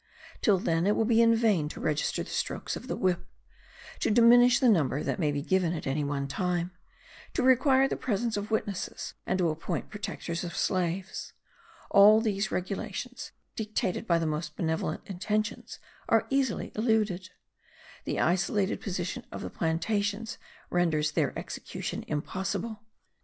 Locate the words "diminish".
4.09-4.57